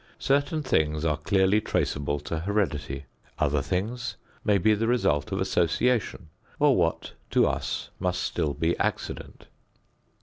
Certain 0.17 0.63
things 0.63 1.05
are 1.05 1.15
clearly 1.17 1.61
traceable 1.61 2.19
to 2.21 2.39
heredity. 2.39 3.05
Other 3.37 3.61
things 3.61 4.15
may 4.43 4.57
be 4.57 4.73
the 4.73 4.87
result 4.87 5.31
of 5.31 5.39
association 5.39 6.29
or 6.57 6.75
what 6.75 7.13
to 7.29 7.45
us 7.45 7.91
must 7.99 8.23
still 8.23 8.55
be 8.55 8.75
accident. 8.79 9.45